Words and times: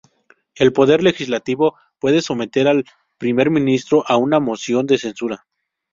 El 0.55 0.73
poder 0.73 1.03
legislativo 1.03 1.75
puede 1.99 2.23
someter 2.23 2.67
al 2.67 2.85
primer 3.19 3.51
ministro 3.51 4.03
a 4.07 4.17
una 4.17 4.39
moción 4.39 4.87
de 4.87 4.97
censura. 4.97 5.45